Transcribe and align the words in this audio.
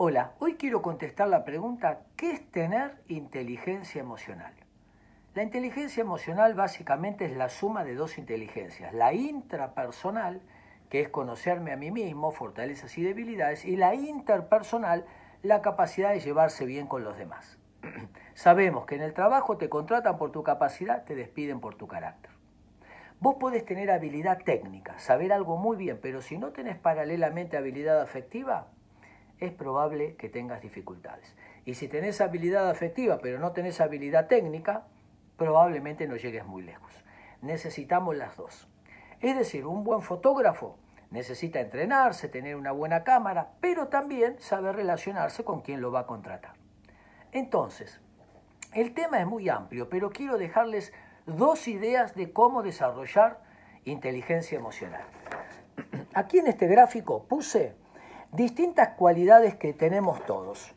Hola, 0.00 0.34
hoy 0.38 0.54
quiero 0.54 0.80
contestar 0.80 1.26
la 1.26 1.44
pregunta, 1.44 2.02
¿qué 2.14 2.30
es 2.30 2.48
tener 2.52 3.02
inteligencia 3.08 4.00
emocional? 4.00 4.54
La 5.34 5.42
inteligencia 5.42 6.02
emocional 6.02 6.54
básicamente 6.54 7.24
es 7.24 7.36
la 7.36 7.48
suma 7.48 7.82
de 7.82 7.96
dos 7.96 8.16
inteligencias, 8.16 8.94
la 8.94 9.12
intrapersonal, 9.12 10.40
que 10.88 11.00
es 11.00 11.08
conocerme 11.08 11.72
a 11.72 11.76
mí 11.76 11.90
mismo, 11.90 12.30
fortalezas 12.30 12.96
y 12.96 13.02
debilidades, 13.02 13.64
y 13.64 13.74
la 13.74 13.96
interpersonal, 13.96 15.04
la 15.42 15.62
capacidad 15.62 16.10
de 16.10 16.20
llevarse 16.20 16.64
bien 16.64 16.86
con 16.86 17.02
los 17.02 17.18
demás. 17.18 17.58
Sabemos 18.34 18.86
que 18.86 18.94
en 18.94 19.02
el 19.02 19.14
trabajo 19.14 19.56
te 19.56 19.68
contratan 19.68 20.16
por 20.16 20.30
tu 20.30 20.44
capacidad, 20.44 21.02
te 21.02 21.16
despiden 21.16 21.58
por 21.58 21.74
tu 21.74 21.88
carácter. 21.88 22.30
Vos 23.18 23.34
podés 23.40 23.64
tener 23.64 23.90
habilidad 23.90 24.44
técnica, 24.44 24.96
saber 25.00 25.32
algo 25.32 25.56
muy 25.56 25.76
bien, 25.76 25.98
pero 26.00 26.22
si 26.22 26.38
no 26.38 26.52
tenés 26.52 26.78
paralelamente 26.78 27.56
habilidad 27.56 28.00
afectiva, 28.00 28.68
es 29.40 29.52
probable 29.52 30.16
que 30.16 30.28
tengas 30.28 30.60
dificultades. 30.62 31.36
Y 31.64 31.74
si 31.74 31.88
tenés 31.88 32.20
habilidad 32.20 32.70
afectiva 32.70 33.18
pero 33.18 33.38
no 33.38 33.52
tenés 33.52 33.80
habilidad 33.80 34.26
técnica, 34.26 34.86
probablemente 35.36 36.06
no 36.06 36.16
llegues 36.16 36.44
muy 36.46 36.62
lejos. 36.62 36.92
Necesitamos 37.40 38.16
las 38.16 38.36
dos. 38.36 38.68
Es 39.20 39.36
decir, 39.36 39.66
un 39.66 39.84
buen 39.84 40.02
fotógrafo 40.02 40.78
necesita 41.10 41.60
entrenarse, 41.60 42.28
tener 42.28 42.56
una 42.56 42.72
buena 42.72 43.04
cámara, 43.04 43.52
pero 43.60 43.88
también 43.88 44.38
saber 44.40 44.76
relacionarse 44.76 45.44
con 45.44 45.60
quien 45.60 45.80
lo 45.80 45.90
va 45.90 46.00
a 46.00 46.06
contratar. 46.06 46.54
Entonces, 47.32 48.00
el 48.74 48.94
tema 48.94 49.20
es 49.20 49.26
muy 49.26 49.48
amplio, 49.48 49.88
pero 49.88 50.10
quiero 50.10 50.38
dejarles 50.38 50.92
dos 51.26 51.68
ideas 51.68 52.14
de 52.14 52.32
cómo 52.32 52.62
desarrollar 52.62 53.40
inteligencia 53.84 54.58
emocional. 54.58 55.04
Aquí 56.14 56.38
en 56.38 56.48
este 56.48 56.66
gráfico 56.66 57.24
puse 57.24 57.74
distintas 58.32 58.90
cualidades 58.90 59.54
que 59.56 59.72
tenemos 59.72 60.24
todos. 60.26 60.74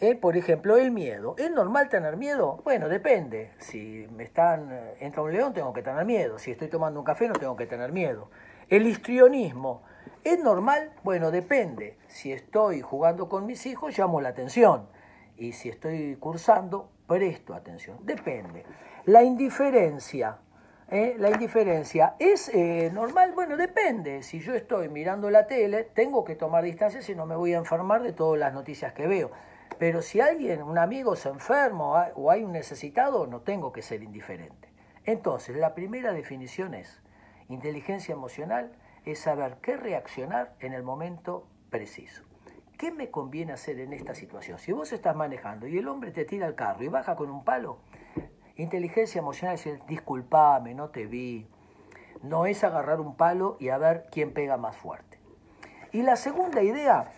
¿Eh? 0.00 0.16
Por 0.16 0.36
ejemplo, 0.36 0.76
el 0.76 0.90
miedo. 0.90 1.34
¿Es 1.38 1.50
normal 1.50 1.88
tener 1.88 2.16
miedo? 2.16 2.60
Bueno, 2.64 2.88
depende. 2.88 3.52
Si 3.58 4.06
me 4.10 4.24
están, 4.24 4.70
eh, 4.72 4.96
entra 5.00 5.22
un 5.22 5.32
león, 5.32 5.54
tengo 5.54 5.72
que 5.72 5.82
tener 5.82 6.04
miedo. 6.04 6.38
Si 6.38 6.50
estoy 6.50 6.68
tomando 6.68 7.00
un 7.00 7.06
café, 7.06 7.28
no 7.28 7.34
tengo 7.34 7.56
que 7.56 7.66
tener 7.66 7.92
miedo. 7.92 8.28
El 8.68 8.86
histrionismo. 8.86 9.82
¿Es 10.24 10.42
normal? 10.42 10.92
Bueno, 11.04 11.30
depende. 11.30 11.96
Si 12.08 12.32
estoy 12.32 12.80
jugando 12.80 13.28
con 13.28 13.46
mis 13.46 13.64
hijos, 13.66 13.96
llamo 13.96 14.20
la 14.20 14.30
atención. 14.30 14.88
Y 15.36 15.52
si 15.52 15.68
estoy 15.68 16.16
cursando, 16.16 16.90
presto 17.06 17.54
atención. 17.54 17.98
Depende. 18.02 18.64
La 19.04 19.22
indiferencia. 19.22 20.38
¿Eh? 20.94 21.16
La 21.18 21.30
indiferencia 21.30 22.14
es 22.18 22.48
eh, 22.48 22.90
normal, 22.92 23.32
bueno, 23.32 23.56
depende. 23.56 24.22
Si 24.22 24.40
yo 24.40 24.54
estoy 24.54 24.88
mirando 24.88 25.28
la 25.28 25.46
tele, 25.46 25.84
tengo 25.92 26.24
que 26.24 26.36
tomar 26.36 26.62
distancia 26.62 27.02
si 27.02 27.14
no 27.14 27.26
me 27.26 27.34
voy 27.34 27.52
a 27.52 27.58
enfermar 27.58 28.02
de 28.02 28.12
todas 28.12 28.38
las 28.38 28.54
noticias 28.54 28.92
que 28.92 29.06
veo. 29.06 29.32
Pero 29.78 30.02
si 30.02 30.20
alguien, 30.20 30.62
un 30.62 30.78
amigo 30.78 31.16
se 31.16 31.28
enferma 31.28 32.08
o 32.14 32.30
hay 32.30 32.44
un 32.44 32.52
necesitado, 32.52 33.26
no 33.26 33.40
tengo 33.40 33.72
que 33.72 33.82
ser 33.82 34.02
indiferente. 34.04 34.68
Entonces, 35.04 35.56
la 35.56 35.74
primera 35.74 36.12
definición 36.12 36.74
es, 36.74 37.02
inteligencia 37.48 38.12
emocional 38.12 38.72
es 39.04 39.18
saber 39.18 39.56
qué 39.60 39.76
reaccionar 39.76 40.54
en 40.60 40.72
el 40.72 40.84
momento 40.84 41.46
preciso. 41.70 42.22
¿Qué 42.78 42.92
me 42.92 43.10
conviene 43.10 43.52
hacer 43.52 43.80
en 43.80 43.92
esta 43.92 44.14
situación? 44.14 44.58
Si 44.58 44.72
vos 44.72 44.92
estás 44.92 45.16
manejando 45.16 45.66
y 45.66 45.76
el 45.76 45.88
hombre 45.88 46.12
te 46.12 46.24
tira 46.24 46.46
el 46.46 46.54
carro 46.54 46.84
y 46.84 46.88
baja 46.88 47.16
con 47.16 47.30
un 47.30 47.44
palo, 47.44 47.78
Inteligencia 48.56 49.18
emocional 49.18 49.56
es 49.56 49.64
decir, 49.64 49.82
disculpame, 49.88 50.74
no 50.74 50.90
te 50.90 51.06
vi. 51.06 51.46
No 52.22 52.46
es 52.46 52.62
agarrar 52.62 53.00
un 53.00 53.16
palo 53.16 53.56
y 53.58 53.70
a 53.70 53.78
ver 53.78 54.06
quién 54.12 54.32
pega 54.32 54.56
más 54.56 54.76
fuerte. 54.76 55.18
Y 55.92 56.02
la 56.02 56.16
segunda 56.16 56.62
idea 56.62 57.12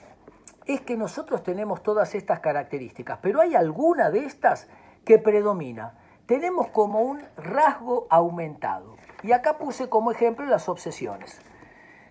es 0.66 0.80
que 0.80 0.96
nosotros 0.96 1.42
tenemos 1.42 1.82
todas 1.82 2.14
estas 2.14 2.40
características, 2.40 3.18
pero 3.22 3.40
hay 3.40 3.54
alguna 3.54 4.10
de 4.10 4.24
estas 4.24 4.68
que 5.04 5.18
predomina. 5.18 5.98
Tenemos 6.26 6.68
como 6.68 7.02
un 7.02 7.22
rasgo 7.36 8.06
aumentado. 8.10 8.96
Y 9.22 9.32
acá 9.32 9.58
puse 9.58 9.88
como 9.88 10.10
ejemplo 10.10 10.44
las 10.46 10.68
obsesiones. 10.68 11.40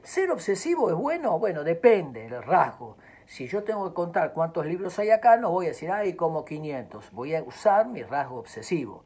¿Ser 0.03 0.29
obsesivo 0.31 0.89
es 0.89 0.95
bueno? 0.95 1.39
Bueno, 1.39 1.63
depende 1.63 2.29
del 2.29 2.43
rasgo. 2.43 2.97
Si 3.25 3.47
yo 3.47 3.63
tengo 3.63 3.87
que 3.89 3.95
contar 3.95 4.33
cuántos 4.33 4.65
libros 4.67 4.99
hay 4.99 5.09
acá, 5.09 5.35
no 5.35 5.49
voy 5.49 5.65
a 5.65 5.69
decir, 5.69 5.91
hay 5.91 6.13
como 6.13 6.45
500. 6.45 7.11
Voy 7.11 7.35
a 7.35 7.43
usar 7.43 7.87
mi 7.87 8.03
rasgo 8.03 8.37
obsesivo. 8.37 9.03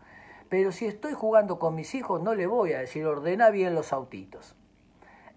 Pero 0.49 0.71
si 0.71 0.87
estoy 0.87 1.13
jugando 1.13 1.59
con 1.59 1.75
mis 1.75 1.93
hijos, 1.93 2.21
no 2.21 2.33
le 2.33 2.47
voy 2.47 2.73
a 2.73 2.79
decir 2.79 3.05
ordena 3.05 3.51
bien 3.51 3.75
los 3.75 3.93
autitos. 3.93 4.55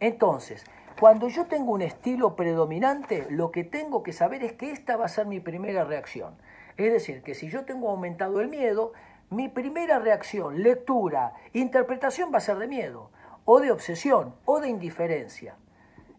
Entonces, 0.00 0.64
cuando 0.98 1.28
yo 1.28 1.46
tengo 1.46 1.72
un 1.72 1.82
estilo 1.82 2.34
predominante, 2.34 3.26
lo 3.28 3.50
que 3.50 3.62
tengo 3.62 4.02
que 4.02 4.14
saber 4.14 4.42
es 4.42 4.54
que 4.54 4.70
esta 4.70 4.96
va 4.96 5.04
a 5.04 5.08
ser 5.08 5.26
mi 5.26 5.38
primera 5.38 5.84
reacción. 5.84 6.34
Es 6.78 6.90
decir, 6.92 7.22
que 7.22 7.34
si 7.34 7.50
yo 7.50 7.66
tengo 7.66 7.90
aumentado 7.90 8.40
el 8.40 8.48
miedo, 8.48 8.94
mi 9.28 9.48
primera 9.48 9.98
reacción, 9.98 10.62
lectura, 10.62 11.34
interpretación 11.52 12.32
va 12.32 12.38
a 12.38 12.42
ser 12.42 12.56
de 12.56 12.66
miedo, 12.66 13.10
o 13.44 13.60
de 13.60 13.70
obsesión, 13.70 14.34
o 14.46 14.60
de 14.60 14.68
indiferencia. 14.68 15.56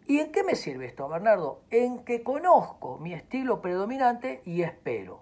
¿Y 0.06 0.20
en 0.20 0.32
qué 0.32 0.44
me 0.44 0.56
sirve 0.56 0.86
esto, 0.86 1.08
Bernardo? 1.08 1.62
En 1.72 2.04
que 2.04 2.24
conozco 2.24 3.00
mi 3.00 3.14
estilo 3.14 3.62
predominante 3.62 4.42
y 4.46 4.62
espero. 4.62 5.22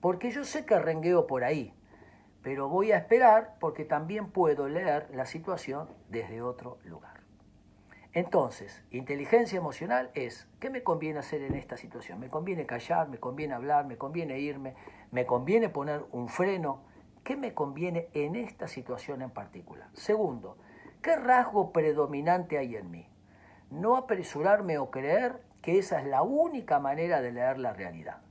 Porque 0.00 0.30
yo 0.30 0.44
sé 0.44 0.64
que 0.64 0.78
rengueo 0.78 1.26
por 1.26 1.44
ahí 1.44 1.74
pero 2.42 2.68
voy 2.68 2.92
a 2.92 2.98
esperar 2.98 3.56
porque 3.60 3.84
también 3.84 4.30
puedo 4.30 4.68
leer 4.68 5.08
la 5.12 5.26
situación 5.26 5.88
desde 6.08 6.42
otro 6.42 6.78
lugar. 6.84 7.20
Entonces, 8.12 8.82
inteligencia 8.90 9.58
emocional 9.58 10.10
es, 10.14 10.48
¿qué 10.58 10.68
me 10.68 10.82
conviene 10.82 11.20
hacer 11.20 11.42
en 11.42 11.54
esta 11.54 11.76
situación? 11.76 12.18
¿Me 12.18 12.28
conviene 12.28 12.66
callar? 12.66 13.08
¿Me 13.08 13.18
conviene 13.18 13.54
hablar? 13.54 13.86
¿Me 13.86 13.98
conviene 13.98 14.40
irme? 14.40 14.74
¿Me 15.12 15.26
conviene 15.26 15.68
poner 15.68 16.04
un 16.10 16.28
freno? 16.28 16.82
¿Qué 17.22 17.36
me 17.36 17.54
conviene 17.54 18.08
en 18.14 18.34
esta 18.34 18.66
situación 18.66 19.22
en 19.22 19.30
particular? 19.30 19.88
Segundo, 19.92 20.56
¿qué 21.02 21.14
rasgo 21.14 21.70
predominante 21.72 22.58
hay 22.58 22.74
en 22.74 22.90
mí? 22.90 23.06
No 23.70 23.96
apresurarme 23.96 24.78
o 24.78 24.90
creer 24.90 25.40
que 25.62 25.78
esa 25.78 26.00
es 26.00 26.06
la 26.06 26.22
única 26.22 26.80
manera 26.80 27.20
de 27.20 27.30
leer 27.30 27.58
la 27.58 27.72
realidad. 27.72 28.22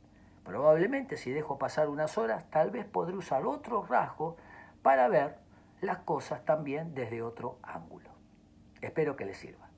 Probablemente 0.50 1.16
si 1.16 1.30
dejo 1.30 1.60
pasar 1.60 1.90
unas 1.90 2.18
horas, 2.18 2.50
tal 2.50 2.72
vez 2.72 2.84
podré 2.84 3.16
usar 3.16 3.46
otro 3.46 3.84
rasgo 3.84 4.36
para 4.82 5.08
ver 5.08 5.38
las 5.80 6.00
cosas 6.00 6.44
también 6.44 6.96
desde 6.96 7.22
otro 7.22 7.60
ángulo. 7.62 8.10
Espero 8.82 9.16
que 9.16 9.26
les 9.26 9.38
sirva. 9.38 9.69